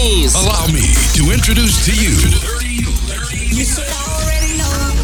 Please. 0.00 0.32
Allow 0.34 0.66
me 0.68 0.94
to 1.12 1.30
introduce 1.30 1.84
to 1.84 1.92
you. 1.92 2.16
You 3.52 3.66
already 3.68 4.56
know. 4.56 4.64
I 4.64 4.96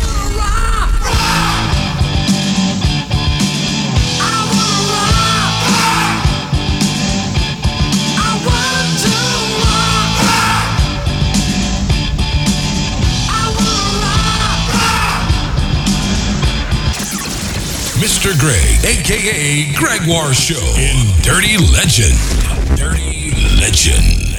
wanna 4.48 4.88
rock. 4.88 5.52
I 8.16 8.40
wanna 8.46 8.88
rock. 9.60 10.16
I 13.28 13.52
wanna 13.52 14.16
rock. 14.80 15.28
Mr. 18.00 18.32
Greg, 18.40 18.80
aka 18.82 19.70
Gregoire 19.74 20.32
Show, 20.32 20.64
in 20.78 21.12
Dirty 21.22 21.58
Legend. 21.58 22.16
Dirty 22.78 23.32
Legend. 23.60 24.35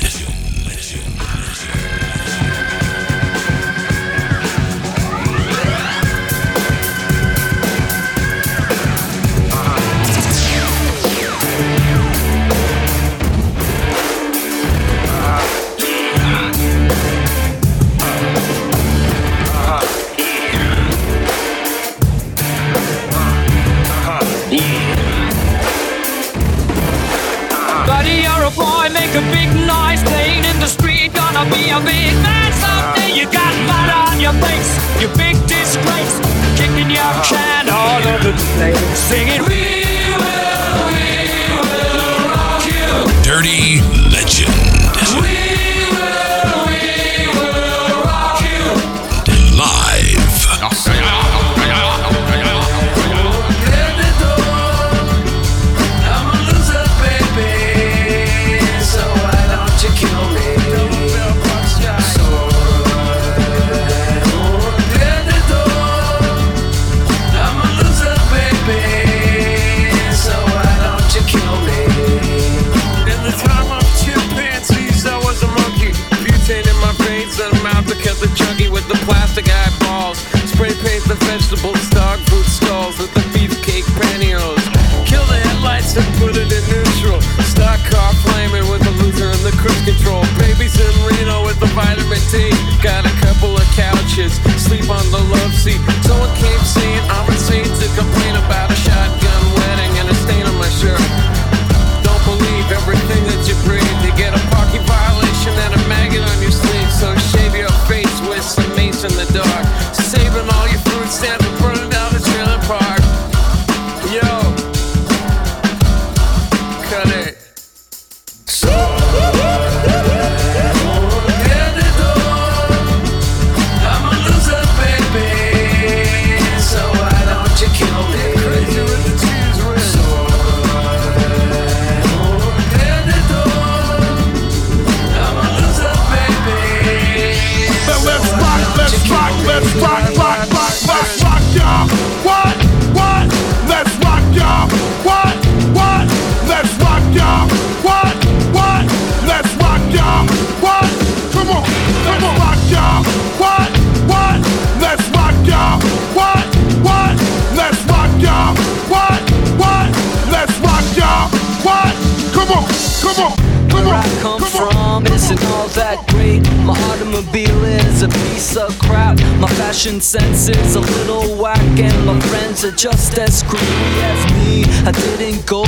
fashion 169.88 170.02
sense 170.02 170.50
is 170.50 170.75
a 170.75 170.81
little 170.81 171.36
whack, 171.42 171.80
and 171.80 172.06
my 172.06 172.20
friends 172.20 172.66
are 172.66 172.72
just 172.72 173.18
as 173.18 173.42
creepy 173.44 173.64
as 174.03 174.34
me. 174.34 174.64
I 174.86 174.92
didn't 174.92 175.46
go 175.46 175.64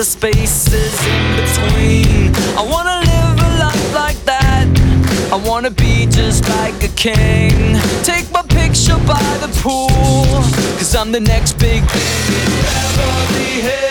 the 0.00 0.06
spaces 0.06 1.06
in 1.06 1.36
between. 1.36 2.34
I 2.56 2.62
wanna 2.72 3.00
live 3.00 3.38
a 3.38 3.58
life 3.58 3.94
like 3.94 4.16
that. 4.24 4.66
I 5.30 5.36
wanna 5.36 5.70
be 5.70 6.06
just 6.06 6.48
like 6.48 6.82
a 6.82 6.88
king. 6.88 7.78
Take 8.02 8.32
my 8.32 8.40
picture 8.40 8.96
by 9.06 9.22
the 9.44 9.48
pool, 9.60 10.24
cause 10.78 10.94
I'm 10.94 11.12
the 11.12 11.20
next 11.20 11.58
big 11.58 11.84
thing. 11.84 13.89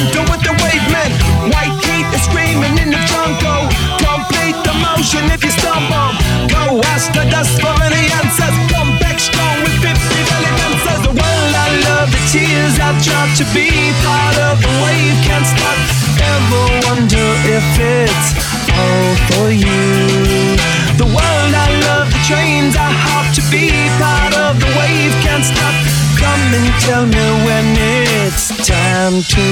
Wonder 0.00 0.24
what 0.32 0.40
the 0.40 0.54
wave 0.64 0.86
meant. 0.88 1.12
White 1.52 1.76
heat 1.84 2.08
is 2.16 2.24
screaming 2.24 2.76
in 2.80 2.88
the 2.88 3.02
jungle. 3.04 3.68
Complete 4.00 4.56
the 4.64 4.72
motion 4.72 5.28
if 5.28 5.44
you 5.44 5.52
stumble. 5.52 6.16
Go 6.48 6.80
ask 6.96 7.12
the 7.12 7.24
dust 7.28 7.60
for 7.60 7.74
any 7.84 8.08
answers. 8.16 8.56
Come 8.72 8.96
back 8.96 9.20
strong 9.20 9.60
with 9.60 9.76
50 9.84 9.92
belly. 9.92 10.48
The 11.04 11.16
world 11.16 11.54
I 11.56 11.68
love, 11.84 12.08
the 12.12 12.22
tears 12.32 12.78
I've 12.80 12.96
tried 13.02 13.32
to 13.40 13.44
be 13.52 13.68
part 14.04 14.36
of 14.48 14.60
the 14.64 14.72
wave 14.84 15.16
can't 15.26 15.46
stop. 15.46 15.78
Ever 16.16 16.64
wonder 16.86 17.26
if 17.56 17.66
it's 17.76 18.28
all 18.72 19.12
for 19.28 19.48
you? 19.52 20.56
The 20.96 21.08
world 21.08 21.52
I 21.66 21.68
love, 21.88 22.08
the 22.12 22.22
trains 22.24 22.76
I 22.76 22.88
hop 22.88 23.26
to 23.36 23.42
be 23.50 23.68
part 24.00 24.32
of 24.36 24.60
the 24.60 24.70
wave 24.78 25.12
can't 25.24 25.44
stop. 25.44 25.74
Come 26.20 26.44
and 26.56 26.68
tell 26.84 27.04
me 27.06 27.26
when 27.44 27.66
it's 28.32 28.48
time 28.66 29.22
to. 29.22 29.46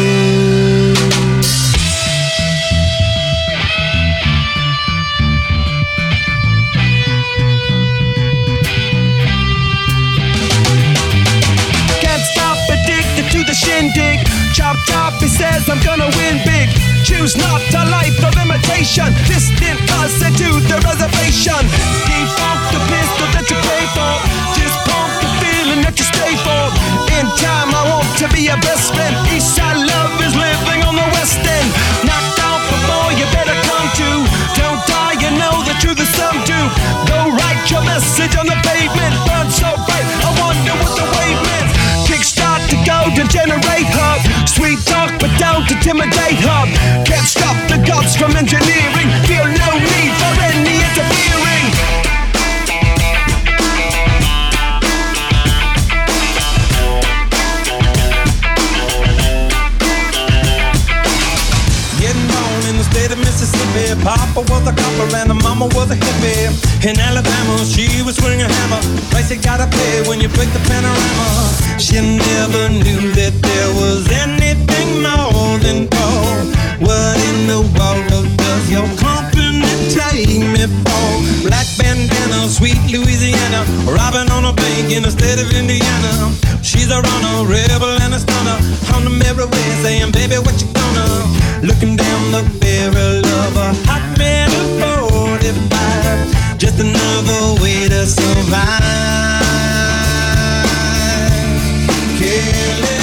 Can't 11.98 12.22
stop 12.22 12.58
addicted 12.70 13.26
to 13.32 13.44
the 13.44 13.54
shindig. 13.54 14.18
Chop 14.54 14.76
chop, 14.86 15.14
he 15.20 15.28
says 15.28 15.68
I'm 15.68 15.80
gonna 15.82 16.06
win 16.16 16.38
big. 16.44 16.68
Choose 17.04 17.36
not 17.36 17.62
a 17.74 17.84
life 17.90 18.18
of 18.22 18.34
imitation. 18.38 19.10
Distant 19.26 19.80
cousin 19.90 20.32
to 20.34 20.48
the 20.70 20.78
reservation. 20.86 21.62
Defunct 22.06 22.66
the 22.74 22.80
pistol 22.86 23.28
that 23.34 23.46
you 23.50 23.58
pay 23.70 23.84
for. 23.96 24.12
Just 24.54 24.76
pump 24.86 25.12
the 25.22 25.30
feeling 25.42 25.82
that 25.82 25.98
you 25.98 26.04
stay 26.04 26.34
for. 26.46 26.97
In 27.18 27.26
time, 27.34 27.74
I 27.74 27.82
want 27.90 28.06
to 28.22 28.30
be 28.30 28.46
your 28.46 28.60
best 28.62 28.94
friend. 28.94 29.10
Eastside 29.34 29.74
love 29.74 30.14
is 30.22 30.38
living 30.38 30.86
on 30.86 30.94
the 30.94 31.08
west 31.18 31.42
end. 31.42 31.68
Knocked 32.06 32.38
out 32.38 32.62
before 32.70 33.10
you 33.18 33.26
better 33.34 33.58
come 33.66 33.88
to. 33.98 34.10
Don't 34.54 34.78
die, 34.86 35.18
you 35.18 35.34
know 35.34 35.50
the 35.66 35.74
truth 35.82 35.98
is 35.98 36.06
some 36.14 36.38
do. 36.46 36.60
Go 37.10 37.34
write 37.34 37.66
your 37.74 37.82
message 37.82 38.38
on 38.38 38.46
the 38.46 38.54
pavement. 38.62 39.18
Burn 39.26 39.50
so 39.50 39.66
bright, 39.82 40.06
I 40.22 40.30
wonder 40.38 40.74
what 40.78 40.94
the 40.94 41.06
wave 41.18 41.40
meant. 41.42 41.68
Kickstart 42.06 42.62
to 42.70 42.78
go 42.86 43.10
to 43.10 43.22
generate 43.26 43.90
hub. 43.98 44.22
Sweet 44.46 44.78
talk, 44.86 45.10
but 45.18 45.34
don't 45.42 45.66
intimidate 45.66 46.38
hub. 46.38 46.70
Can't 47.02 47.26
stop 47.26 47.58
the 47.66 47.82
gods 47.82 48.14
from 48.14 48.38
engineering. 48.38 49.10
Feel 49.26 49.42
no 49.58 49.70
need 49.74 50.12
for 50.22 50.32
any 50.54 50.86
interfering. 50.86 51.47
Mississippi. 63.58 64.02
Papa 64.02 64.40
was 64.40 64.66
a 64.66 64.72
copper 64.72 65.16
and 65.16 65.30
the 65.30 65.34
mama 65.34 65.66
was 65.74 65.90
a 65.90 65.96
hippie. 65.96 66.86
In 66.86 66.98
Alabama, 66.98 67.64
she 67.64 67.86
glamour. 68.02 68.80
Price 69.10 69.30
you 69.30 69.40
gotta 69.40 69.66
pay 69.66 70.08
when 70.08 70.20
you 70.20 70.28
break 70.28 70.50
the 70.52 70.62
panorama. 70.70 71.28
She 71.78 72.00
never 72.00 72.68
knew 72.68 73.12
that 73.14 73.34
there 73.42 73.70
was 73.74 74.06
anything 74.10 75.02
more 75.02 75.58
than 75.58 75.86
gold. 75.88 76.54
What 76.80 77.18
in 77.30 77.46
the 77.46 77.60
world 77.74 78.36
does 78.36 78.70
your 78.70 78.86
company 78.98 79.62
take 79.90 80.38
me 80.38 80.66
for? 80.84 81.10
Black 81.46 81.66
bandana, 81.78 82.48
sweet 82.48 82.78
Louisiana, 82.90 83.64
robbing 83.86 84.30
on 84.30 84.44
a 84.44 84.52
bank 84.52 84.90
in 84.92 85.02
the 85.02 85.10
state 85.10 85.40
of 85.40 85.50
Indiana. 85.52 86.32
She's 86.62 86.90
a 86.90 87.00
runner, 87.00 87.46
rebel 87.46 87.98
and 88.02 88.14
a 88.14 88.18
stunner. 88.18 88.58
On 88.94 89.04
the 89.04 89.10
mirror 89.10 89.46
way 89.46 89.68
saying, 89.82 90.12
baby, 90.12 90.36
what 90.36 90.60
you 90.60 90.68
gonna? 90.72 91.37
Looking 91.62 91.96
down 91.96 92.30
the 92.30 92.42
barrel 92.60 93.26
of 93.26 93.56
a 93.56 93.74
hot 93.84 94.16
metal 94.16 94.78
45. 95.10 96.56
Just 96.56 96.78
another 96.78 97.60
way 97.60 97.88
to 97.88 98.06
survive. 98.06 98.78
California, 102.18 102.97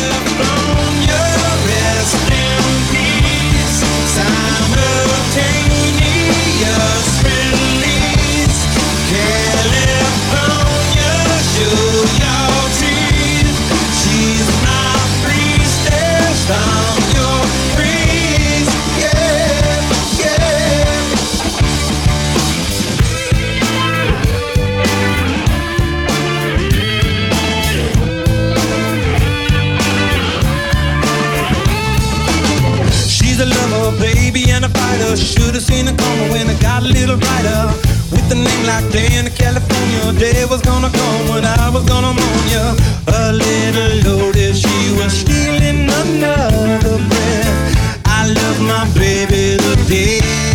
and 35.16 35.24
a 35.24 35.26
fighter. 35.26 35.26
Should've 35.26 35.62
seen 35.62 35.88
it 35.88 35.98
coming 35.98 36.30
when 36.32 36.50
it 36.50 36.62
got 36.62 36.84
a 36.84 36.88
little 36.88 37.18
brighter. 37.18 37.74
With 38.12 38.32
a 38.32 38.36
name 38.36 38.66
like 38.66 38.92
Dan, 38.92 39.30
California, 39.32 40.20
day 40.20 40.46
was 40.46 40.62
gonna 40.62 40.90
come 40.90 41.30
when 41.30 41.46
I 41.46 41.70
was 41.70 41.84
gonna 41.86 42.14
mourn 42.14 42.48
ya. 42.50 42.76
A 43.08 43.34
little 43.34 44.18
loaded, 44.18 44.56
she 44.56 44.92
was 44.98 45.14
stealing 45.14 45.90
another 45.90 46.98
breath. 47.10 48.04
I 48.06 48.28
love 48.28 48.60
my 48.62 48.86
baby 48.94 49.58
to 49.58 49.76
death. 49.88 50.55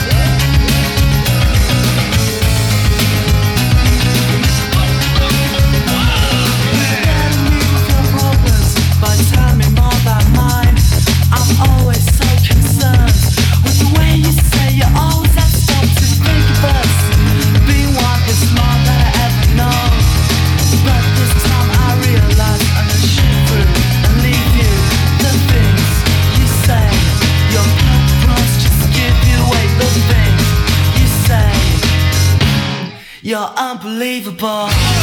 Unbelievable. 33.57 35.00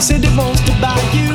Said 0.00 0.22
he 0.22 0.38
wants 0.38 0.60
to 0.60 0.72
buy 0.80 0.96
you 1.12 1.27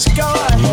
just 0.00 0.16
go 0.16 0.69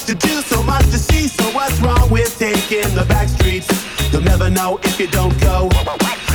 much 0.00 0.06
to 0.06 0.26
do, 0.26 0.40
so 0.42 0.62
much 0.62 0.84
to 0.86 0.98
see. 0.98 1.28
So 1.28 1.44
what's 1.52 1.78
wrong 1.80 2.10
with 2.10 2.38
taking 2.38 2.94
the 2.94 3.04
back 3.08 3.28
streets? 3.28 3.68
You'll 4.12 4.22
never 4.22 4.48
know 4.50 4.78
if 4.82 4.98
you 4.98 5.06
don't 5.06 5.38
go. 5.40 5.68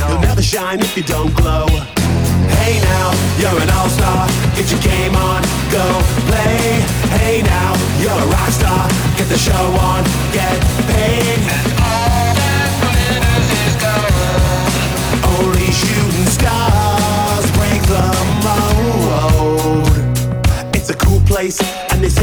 You'll 0.08 0.20
never 0.20 0.42
shine 0.42 0.80
if 0.80 0.96
you 0.96 1.02
don't 1.02 1.34
glow. 1.34 1.66
Hey 2.60 2.80
now, 2.82 3.10
you're 3.38 3.60
an 3.60 3.70
all-star. 3.70 4.28
Get 4.54 4.70
your 4.70 4.80
game 4.80 5.14
on, 5.16 5.42
go 5.70 5.84
play. 6.28 6.80
Hey 7.18 7.42
now, 7.42 7.74
you're 8.00 8.12
a 8.12 8.26
rock 8.26 8.50
star. 8.50 8.88
Get 9.16 9.28
the 9.28 9.38
show 9.38 9.64
on, 9.90 10.04
get 10.32 10.58
paid. 10.92 11.40
Only 15.38 15.70
shooting 15.72 16.30
stars 16.38 17.46
break 17.56 17.82
the 17.94 18.06
mold. 18.46 19.88
It's 20.74 20.90
a 20.90 20.94
cool 20.94 21.20
place, 21.20 21.60
and 21.60 21.85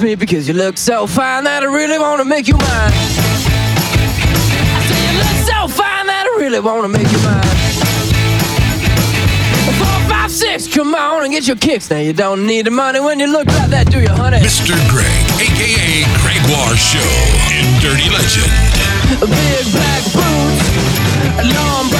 With 0.00 0.08
me 0.08 0.14
because 0.14 0.48
you 0.48 0.54
look 0.54 0.78
so 0.78 1.06
fine 1.06 1.44
that 1.44 1.62
I 1.62 1.66
really 1.66 1.98
wanna 1.98 2.24
make 2.24 2.48
you 2.48 2.54
mine. 2.54 2.92
I 4.72 4.80
say 4.88 5.00
you 5.04 5.12
look 5.18 5.38
so 5.44 5.68
fine 5.68 6.06
that 6.06 6.24
I 6.24 6.32
really 6.40 6.60
wanna 6.60 6.88
make 6.88 7.10
you 7.10 7.18
mine. 7.20 7.44
Four, 9.76 10.00
five, 10.08 10.30
six, 10.30 10.66
come 10.68 10.94
on 10.94 11.24
and 11.24 11.32
get 11.32 11.46
your 11.46 11.56
kicks. 11.56 11.90
Now 11.90 11.98
you 11.98 12.12
don't 12.12 12.46
need 12.46 12.66
the 12.66 12.70
money 12.70 13.00
when 13.00 13.20
you 13.20 13.26
look 13.26 13.46
like 13.48 13.70
that, 13.70 13.90
do 13.90 14.00
you, 14.00 14.08
honey? 14.08 14.38
Mr. 14.38 14.76
Greg, 14.88 15.24
aka 15.36 16.04
Gregoire 16.22 16.76
Show 16.76 17.12
in 17.52 17.66
Dirty 17.84 18.08
Legend. 18.08 18.48
Big 19.20 19.64
black 19.74 20.04
boots, 20.16 20.64
long 21.52 21.90
brown 21.90 21.99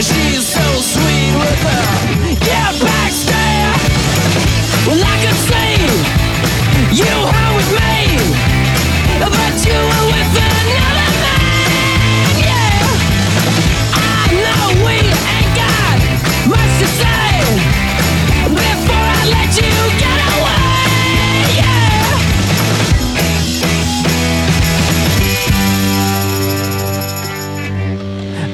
She's 0.00 0.21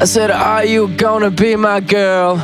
I 0.00 0.04
said, 0.04 0.30
Are 0.30 0.64
you 0.64 0.86
gonna 0.96 1.28
be 1.28 1.56
my 1.56 1.80
girl? 1.80 2.36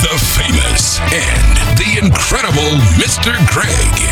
The 0.00 0.18
famous 0.36 1.00
and 1.00 1.78
the 1.78 2.04
incredible 2.04 2.76
Mr. 3.00 3.32
Craig. 3.48 4.11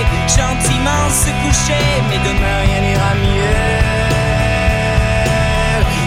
gentiment 0.27 1.05
se 1.09 1.31
coucher, 1.43 1.85
mais 2.09 2.19
demain 2.27 2.57
rien 2.65 2.81
n'ira 2.81 3.13
mieux. 3.15 3.91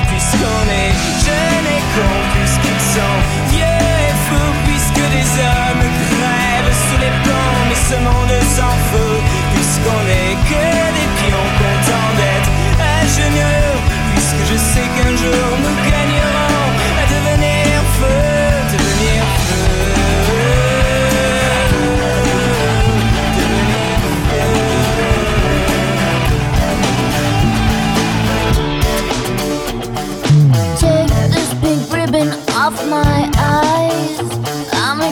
Puisqu'on 0.08 0.64
est 0.82 0.94
jeune 1.26 1.68
et 1.76 1.84
con, 1.94 2.14
puisqu'ils 2.34 2.84
sont 2.94 3.16
vieux 3.52 3.80
et 4.08 4.14
fous, 4.26 4.54
puisque 4.66 5.04
des 5.16 5.28
hommes 5.42 5.86
crèvent 6.10 6.76
sous 6.86 7.00
les 7.04 7.14
ponts, 7.24 7.60
mais 7.68 7.80
ce 7.90 7.96
monde 8.06 8.36
s'en 8.56 8.74
fout. 8.88 9.20
Puisqu'on 9.54 10.02
est 10.22 10.36
que 10.50 10.66
des 10.96 11.08
pions 11.20 11.50
contents 11.60 12.12
d'être 12.18 12.52
à 12.80 12.98
genoux, 13.16 13.76
puisque 14.14 14.42
je 14.50 14.56
sais 14.70 14.88
qu'un 14.94 15.14
jour 15.22 15.48
nous 15.62 15.83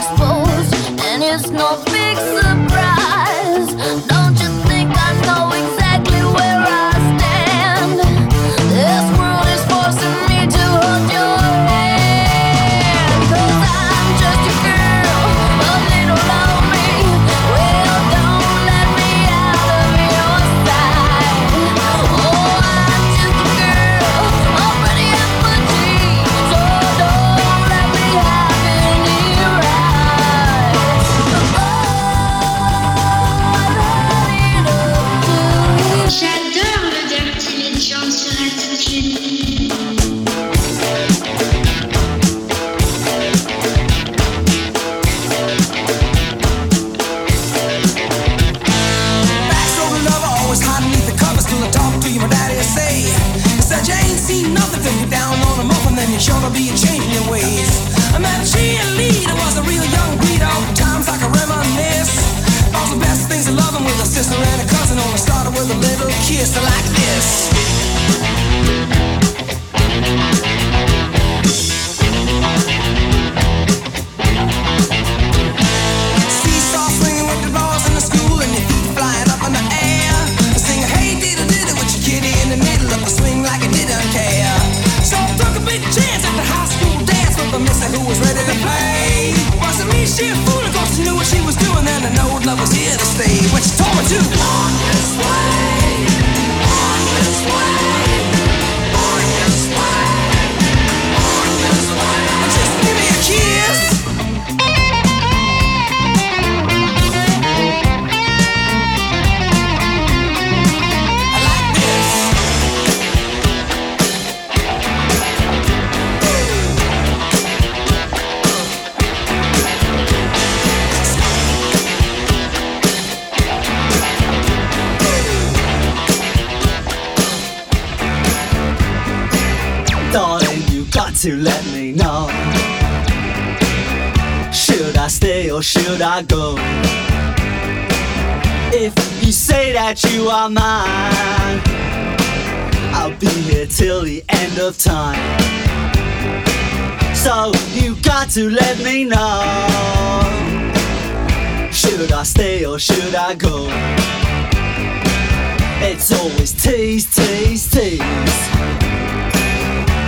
exposed, 0.02 1.00
and 1.02 1.22
it's 1.22 1.50
no 1.50 1.80
big 1.84 2.16
surprise. 2.16 3.51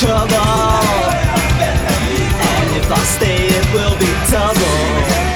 trouble. 0.00 0.36
And 2.50 2.76
if 2.76 2.90
I 2.90 3.02
stay, 3.16 3.46
it 3.46 3.66
will 3.72 3.96
be 3.98 4.10
double. 4.30 5.33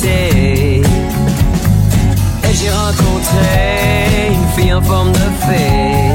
Et 0.00 0.80
j'ai 2.54 2.70
rencontré 2.70 4.32
une 4.32 4.48
fille 4.56 4.72
en 4.72 4.80
forme 4.80 5.12
de 5.12 5.18
fée, 5.18 6.12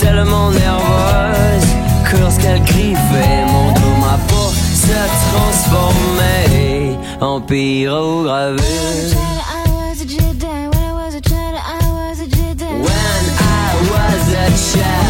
tellement 0.00 0.50
nerveuse 0.50 1.66
que 2.04 2.18
lorsqu'elle 2.18 2.62
griffait 2.62 3.46
mon 3.46 3.72
dos, 3.72 3.96
ma 4.00 4.16
peau 4.28 4.52
se 4.74 4.92
transformait 5.30 6.96
en 7.20 7.40
pyrogravure. 7.40 8.62
Child 14.56 15.03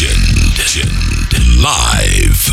Legend. 0.00 1.60
Live. 1.60 2.52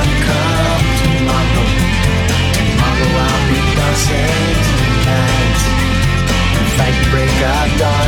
tonight. 4.67 5.81
Break 7.11 7.29
our 7.43 7.77
dawn. 7.77 8.00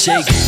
shake. 0.00 0.39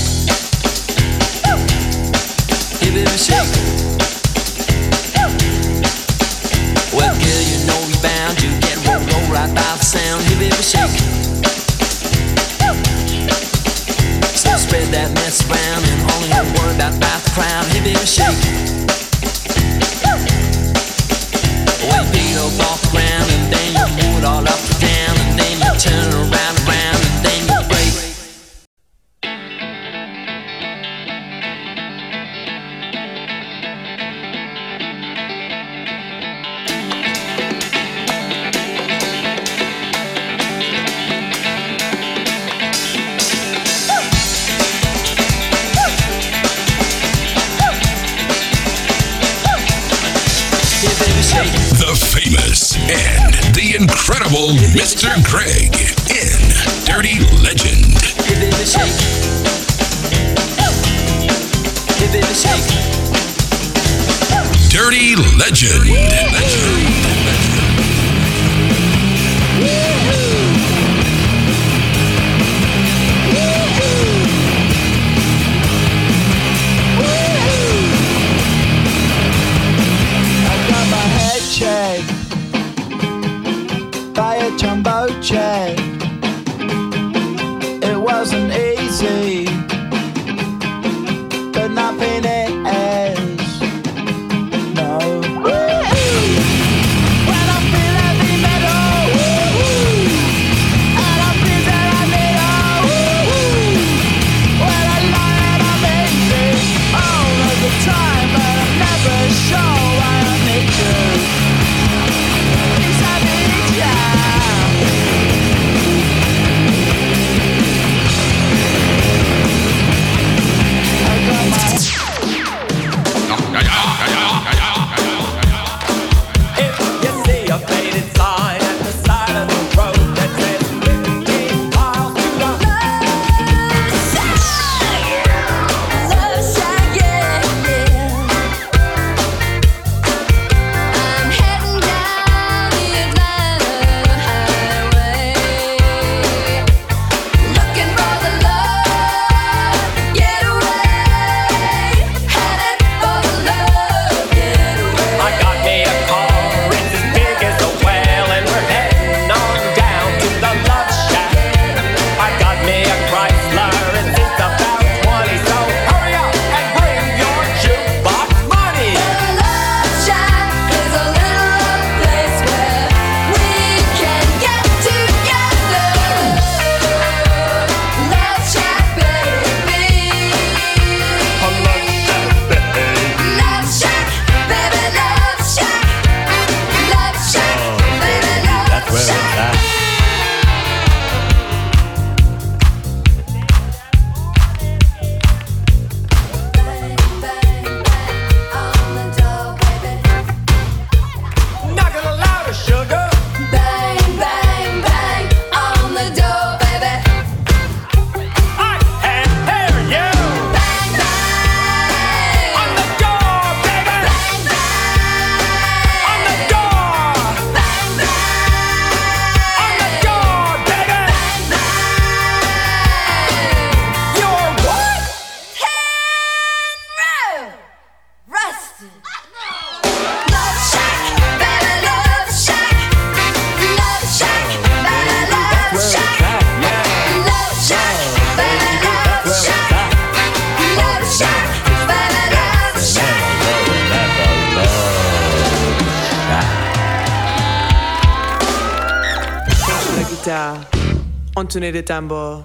On 251.35 251.47
tournait 251.47 251.73
des 251.73 251.83
tambours. 251.83 252.45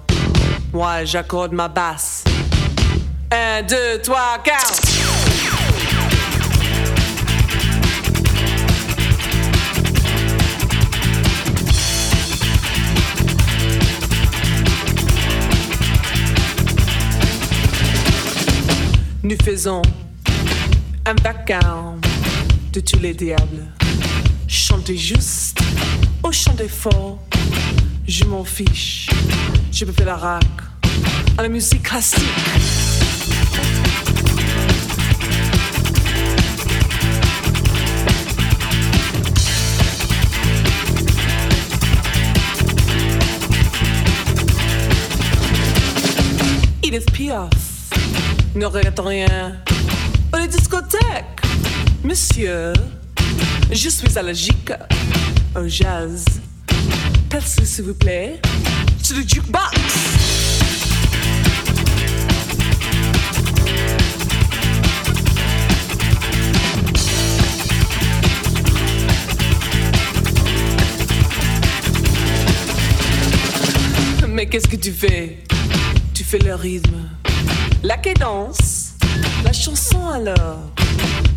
Moi, 0.72 1.04
j'accorde 1.04 1.52
ma 1.52 1.68
basse. 1.68 2.24
Un, 3.30 3.62
deux, 3.62 4.00
trois, 4.02 4.38
quatre. 4.42 4.80
Nous 19.22 19.36
faisons 19.44 19.82
un 21.04 21.14
vacarme 21.22 22.00
de 22.72 22.80
tous 22.80 22.98
les 23.00 23.12
diables. 23.12 23.66
Chantez 24.46 24.96
juste, 24.96 25.58
ou 26.24 26.32
chantez 26.32 26.68
fort 26.68 27.18
je 28.08 28.24
m'en 28.24 28.42
fiche. 28.42 29.06
Je 29.70 29.84
peux 29.84 29.92
faire 29.92 30.06
la 30.06 30.16
rac 30.16 30.44
à 31.36 31.42
la 31.42 31.48
musique 31.48 31.82
classique. 31.82 32.24
Edith 46.82 47.12
Piaf 47.12 47.50
ne 48.54 48.64
regrette 48.64 48.98
rien. 48.98 49.56
Aux 50.32 50.46
discothèques, 50.46 51.42
monsieur, 52.02 52.72
je 53.70 53.88
suis 53.90 54.18
allergique 54.18 54.72
au 55.54 55.68
jazz. 55.68 56.24
Passez 57.30 57.64
s'il 57.66 57.84
vous 57.84 57.94
plaît. 57.94 58.40
To 59.06 59.14
the 59.14 59.28
jukebox. 59.28 59.70
Mais 74.28 74.46
qu'est-ce 74.46 74.68
que 74.68 74.76
tu 74.76 74.92
fais? 74.92 75.38
Tu 76.14 76.24
fais 76.24 76.38
le 76.38 76.54
rythme, 76.54 77.08
la 77.82 77.96
cadence, 77.96 78.94
la 79.44 79.52
chanson 79.52 80.08
alors. 80.08 80.70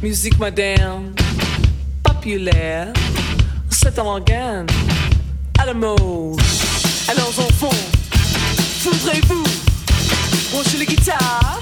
Musique 0.01 0.39
moderne, 0.39 1.13
populaire, 2.03 2.93
c'est 3.69 3.97
un 3.99 4.03
organe 4.03 4.67
Alamo. 5.61 6.35
Alors 7.07 7.27
enfants, 7.27 7.69
foutrez-vous, 8.79 9.43
branchez 10.51 10.77
les 10.79 10.87
guitares? 10.87 11.59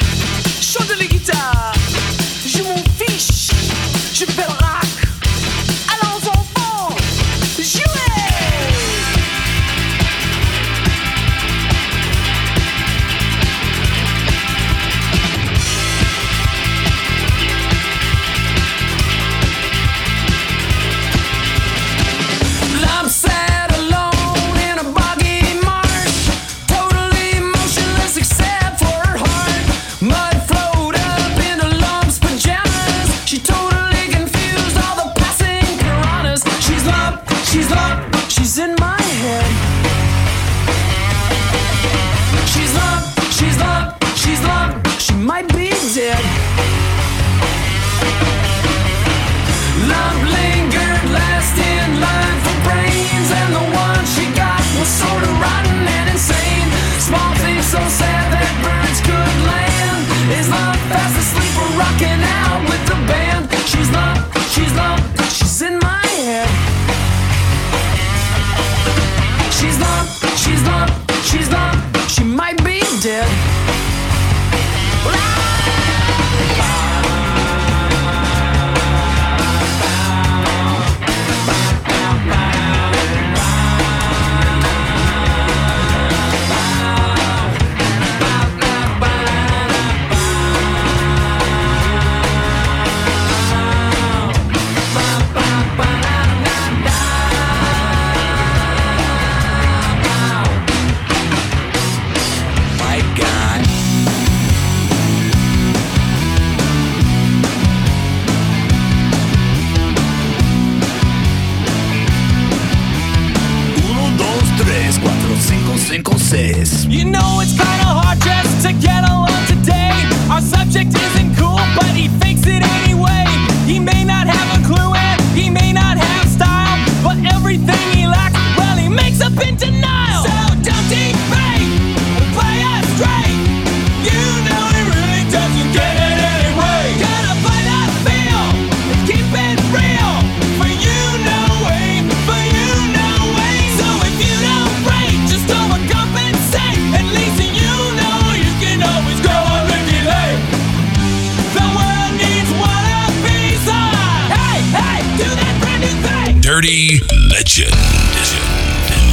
Dirty 156.49 156.99
Legend. 157.29 157.75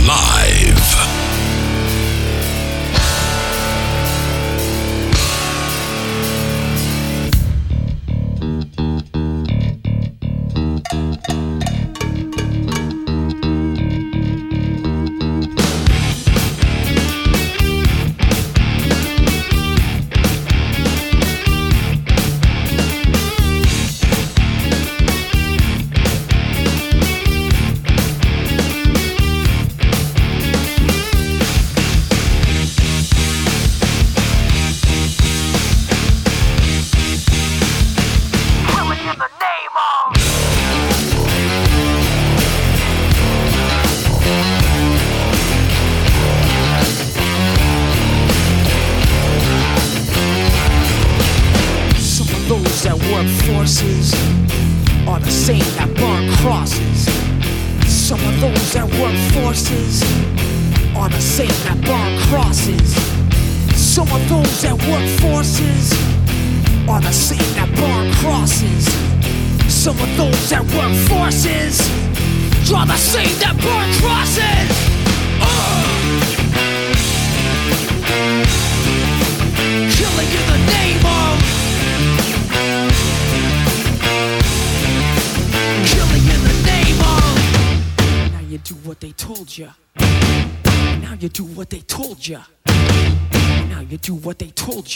Live. 0.06 0.55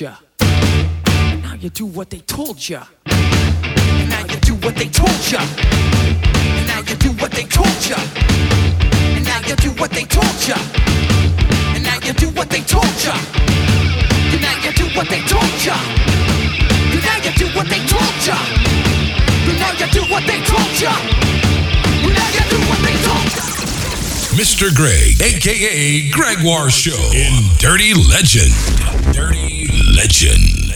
ya. 0.00 0.14
Now 1.42 1.54
you 1.60 1.68
do 1.68 1.84
what 1.84 2.08
they 2.10 2.20
told 2.20 2.56
ya. 2.68 2.84
Now 3.06 4.24
you 4.30 4.36
do 4.40 4.54
what 4.64 4.74
they 4.74 4.88
told 4.88 5.20
ya. 5.30 5.40
Now 6.66 6.80
you 6.88 6.96
do 6.96 7.10
what 7.20 7.30
they 7.32 7.44
told 7.44 7.80
ya. 7.86 7.96
And 9.16 9.24
now 9.24 9.40
you 9.46 9.56
do 9.56 9.70
what 9.80 9.90
they 9.90 10.04
told 10.04 10.48
ya. 10.48 10.56
And 11.74 11.84
now 11.84 11.98
you 12.06 12.12
do 12.14 12.28
what 12.30 12.48
they 12.48 12.62
told 12.62 12.96
ya. 13.04 13.14
And 14.32 14.40
now 14.40 14.56
you 14.64 14.72
do 14.72 14.86
what 14.96 15.08
they 15.08 15.20
told 15.28 15.64
ya. 15.66 15.76
And 16.92 17.02
now 17.04 17.20
you 17.20 17.36
do 17.36 17.52
what 17.54 17.68
they 17.68 17.82
told 17.84 18.16
ya. 18.24 18.36
And 19.52 19.60
now 19.60 19.72
you 19.80 19.86
do 19.92 20.02
what 20.10 20.24
they 20.24 20.40
told 20.40 20.80
ya. 20.80 20.92
Mr. 24.40 24.74
Greg, 24.74 25.20
aka 25.20 26.08
Gregoire 26.10 26.70
Show, 26.70 26.96
in 27.12 27.44
Dirty 27.58 27.92
Legend. 27.92 28.54
Dirty 29.12 29.59
Legend. 30.00 30.69